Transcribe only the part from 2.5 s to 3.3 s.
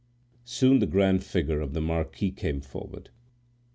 forward.